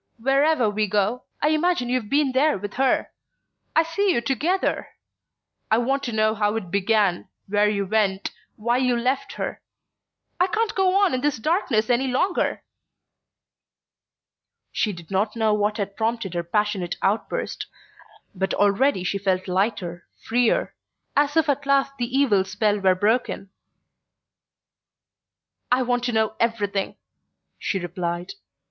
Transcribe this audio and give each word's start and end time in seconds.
Wherever 0.17 0.67
we 0.67 0.87
go, 0.87 1.25
I 1.43 1.49
imagine 1.49 1.87
you've 1.87 2.09
been 2.09 2.31
there 2.31 2.57
with 2.57 2.73
her...I 2.73 3.83
see 3.83 4.11
you 4.11 4.19
together. 4.19 4.87
I 5.69 5.77
want 5.77 6.01
to 6.05 6.11
know 6.11 6.33
how 6.33 6.55
it 6.55 6.71
began, 6.71 7.29
where 7.47 7.69
you 7.69 7.85
went, 7.85 8.31
why 8.55 8.77
you 8.77 8.97
left 8.97 9.33
her...I 9.33 10.47
can't 10.47 10.73
go 10.73 10.95
on 10.99 11.13
in 11.13 11.21
this 11.21 11.37
darkness 11.37 11.87
any 11.87 12.07
longer!" 12.07 12.63
She 14.71 14.91
did 14.91 15.11
not 15.11 15.35
know 15.35 15.53
what 15.53 15.77
had 15.77 15.95
prompted 15.95 16.33
her 16.33 16.41
passionate 16.41 16.95
outburst, 17.03 17.67
but 18.33 18.55
already 18.55 19.03
she 19.03 19.19
felt 19.19 19.47
lighter, 19.47 20.07
freer, 20.23 20.73
as 21.15 21.37
if 21.37 21.47
at 21.47 21.67
last 21.67 21.95
the 21.99 22.07
evil 22.07 22.43
spell 22.43 22.79
were 22.79 22.95
broken. 22.95 23.51
"I 25.71 25.83
want 25.83 26.03
to 26.05 26.11
know 26.11 26.33
everything," 26.39 26.95
she 27.59 27.77
repeated. 27.77 28.33